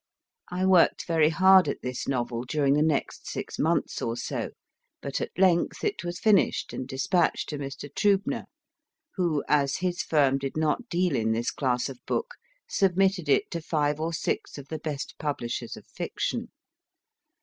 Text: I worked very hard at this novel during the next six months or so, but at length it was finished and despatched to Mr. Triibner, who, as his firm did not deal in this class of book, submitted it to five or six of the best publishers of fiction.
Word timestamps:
I 0.49 0.65
worked 0.65 1.05
very 1.05 1.29
hard 1.29 1.67
at 1.67 1.83
this 1.83 2.07
novel 2.07 2.41
during 2.43 2.73
the 2.73 2.81
next 2.81 3.27
six 3.27 3.59
months 3.59 4.01
or 4.01 4.17
so, 4.17 4.49
but 4.99 5.21
at 5.21 5.29
length 5.37 5.83
it 5.83 6.03
was 6.03 6.17
finished 6.19 6.73
and 6.73 6.87
despatched 6.87 7.49
to 7.49 7.59
Mr. 7.59 7.87
Triibner, 7.93 8.45
who, 9.15 9.43
as 9.47 9.75
his 9.75 10.01
firm 10.01 10.39
did 10.39 10.57
not 10.57 10.89
deal 10.89 11.15
in 11.15 11.33
this 11.33 11.51
class 11.51 11.87
of 11.87 12.03
book, 12.07 12.33
submitted 12.67 13.29
it 13.29 13.51
to 13.51 13.61
five 13.61 13.99
or 13.99 14.11
six 14.11 14.57
of 14.57 14.69
the 14.69 14.79
best 14.79 15.13
publishers 15.19 15.77
of 15.77 15.85
fiction. 15.85 16.49